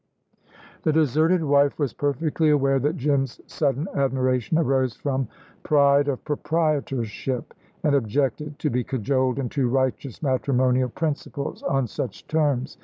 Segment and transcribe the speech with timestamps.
[0.81, 5.27] The deserted wife was perfectly aware that Jim's sudden admiration arose from
[5.61, 12.79] pride of proprietorship, and objected to be cajoled into righteous matrimonial principles on such terms.